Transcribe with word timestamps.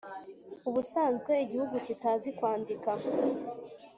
ubusanzwe 0.69 1.31
igihugu 1.45 1.75
kitazi 1.87 2.29
kwandika, 2.37 2.91